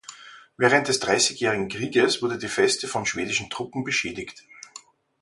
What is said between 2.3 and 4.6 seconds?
die Feste von schwedischen Truppen beschädigt.